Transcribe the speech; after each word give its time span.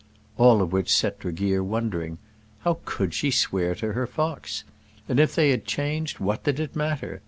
All 0.35 0.63
of 0.63 0.73
which 0.73 0.91
set 0.91 1.19
Tregear 1.19 1.63
wondering. 1.63 2.17
How 2.61 2.79
could 2.85 3.13
she 3.13 3.29
swear 3.29 3.75
to 3.75 3.93
her 3.93 4.07
fox? 4.07 4.63
And 5.07 5.19
if 5.19 5.35
they 5.35 5.51
had 5.51 5.65
changed, 5.65 6.17
what 6.19 6.43
did 6.43 6.59
it 6.59 6.75
matter? 6.75 7.19